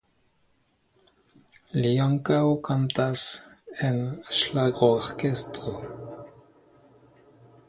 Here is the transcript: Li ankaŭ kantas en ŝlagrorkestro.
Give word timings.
Li 1.83 1.91
ankaŭ 2.07 2.41
kantas 2.69 3.27
en 3.91 4.03
ŝlagrorkestro. 4.41 5.79